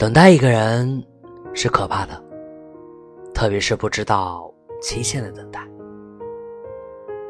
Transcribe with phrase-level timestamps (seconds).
[0.00, 1.04] 等待一个人
[1.52, 2.18] 是可怕的，
[3.34, 4.50] 特别是不知道
[4.80, 5.60] 期限的等待。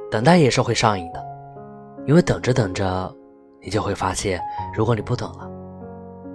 [0.08, 1.20] 等待也是会上瘾的，
[2.06, 3.12] 因为等着等着，
[3.60, 4.40] 你就会发现，
[4.72, 5.50] 如果你不等了，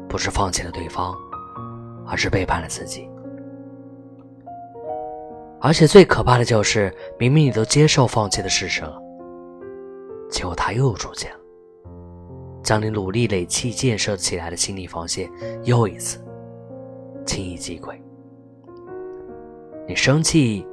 [0.10, 1.16] 不是放弃了对方，
[2.06, 3.10] 而是背叛了自己。
[5.62, 9.02] 而且最可怕的就是，明明你都接受放弃的事实了，
[10.30, 11.40] 结果他又出现了，
[12.66, 15.32] 将你努力累砌建设起来的心理防线
[15.64, 16.20] 又一次
[17.26, 17.96] 轻易击溃。
[19.88, 20.68] 你生气。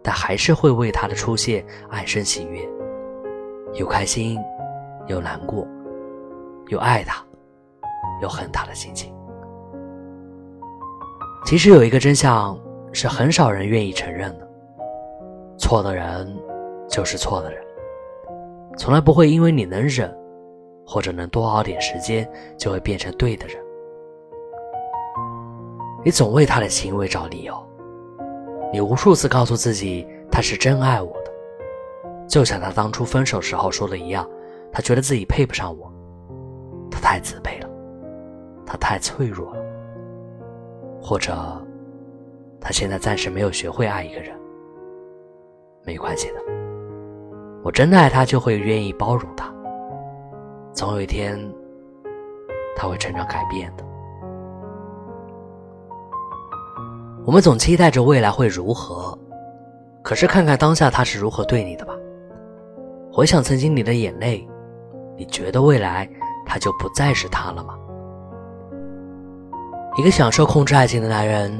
[0.00, 2.66] 但还是会为他的出现暗生喜悦，
[3.74, 4.38] 有开心，
[5.06, 5.66] 有难过，
[6.68, 7.22] 有爱他，
[8.22, 9.12] 有恨他的心情。
[11.44, 12.58] 其实有一个真相
[12.92, 14.48] 是很少人愿意承认的：
[15.58, 16.34] 错的人
[16.88, 17.62] 就是错的人，
[18.78, 20.16] 从来不会因为你能忍，
[20.88, 23.62] 或者能多熬点时间，就会变成对的人。
[26.02, 27.54] 你总为他的行为找理由。
[28.72, 31.30] 你无数次告诉自己他是真爱我的，
[32.26, 34.26] 就像他当初分手时候说的一样，
[34.72, 35.92] 他觉得自己配不上我，
[36.90, 37.68] 他太自卑了，
[38.64, 39.62] 他太脆弱了，
[41.02, 41.34] 或者
[42.60, 44.34] 他现在暂时没有学会爱一个人，
[45.84, 46.36] 没关系的，
[47.62, 49.52] 我真的爱他就会愿意包容他，
[50.78, 51.36] 总有一天
[52.76, 53.82] 他会成长改变的。
[57.26, 59.18] 我们总期待着未来会如何，
[60.04, 61.92] 可是看看当下他是如何对你的吧。
[63.12, 64.48] 回想曾经你的眼泪，
[65.16, 66.08] 你觉得未来
[66.46, 67.74] 他就不再是他了吗？
[69.96, 71.52] 一个享受控制爱情的男人，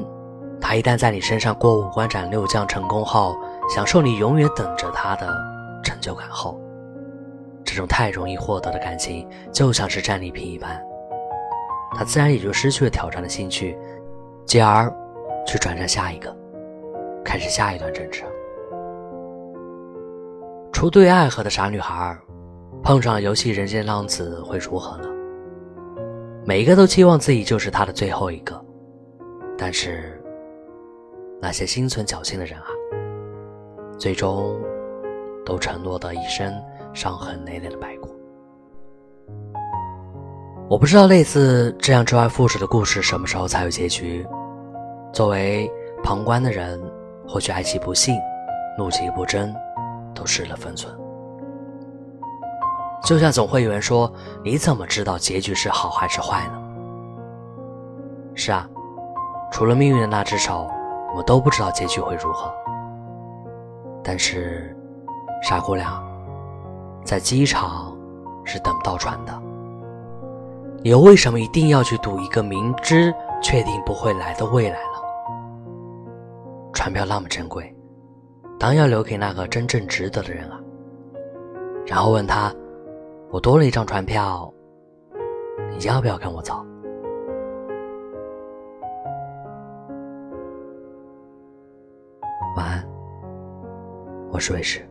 [0.61, 3.36] 他一旦在你身上过五关斩六将成功后，
[3.69, 5.28] 享受你永远等着他的
[5.83, 6.56] 成就感后，
[7.79, 10.84] 这种太容易获得的感情就像是战利品一般，
[11.97, 13.79] 他自然也就失去了挑战的兴趣，
[14.45, 14.93] 继而。
[15.47, 16.36] 去转战下一个，
[17.25, 18.25] 开始下一段争执。
[20.73, 22.19] 初对爱河的傻女孩，
[22.83, 25.08] 碰上游戏人间浪子会如何呢？
[26.45, 28.61] 每一个都期望自己就是他的最后一个，
[29.57, 30.20] 但是
[31.41, 32.67] 那些心存侥幸的人啊，
[33.97, 34.61] 最终
[35.47, 36.52] 都承诺的一生
[36.98, 38.09] 伤痕累累的白骨。
[40.69, 44.27] 我不知道类似这样周而复始的故事什么时候才有结局。
[45.13, 45.70] 作为
[46.03, 46.83] 旁观的人，
[47.27, 48.17] 或许爱其不幸，
[48.77, 49.55] 怒其不争，
[50.13, 50.92] 都失了分寸。
[53.05, 56.61] 就像总会有人说：“你怎么知道结局是好还是坏呢？”
[58.35, 58.69] 是啊，
[59.53, 60.69] 除了命运的那只手，
[61.11, 62.53] 我们都不知道结局会如何。
[64.03, 64.77] 但是，
[65.45, 66.05] 傻姑娘，
[67.05, 67.97] 在机场
[68.45, 69.42] 是等不到船的。
[70.83, 74.83] 你又为什么一定要去赌一个明知确定不会来的未来呢？
[76.73, 77.75] 船票那么珍贵，
[78.58, 80.61] 当要留给那个真正值得的人啊。
[81.85, 82.55] 然后问他
[83.33, 84.53] ：“我多了一张船票，
[85.70, 86.55] 你要不要跟我走？”
[92.57, 92.89] 晚安，
[94.31, 94.89] 我是卫士。